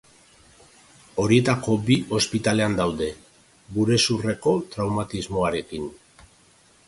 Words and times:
Horietako 1.23 1.75
bi 1.89 1.97
ospitalean 2.21 2.79
daude, 2.79 3.09
burezurreko 3.75 4.57
traumatismoarekin. 4.77 5.85